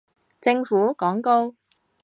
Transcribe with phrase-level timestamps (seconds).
[0.41, 1.53] 政府廣告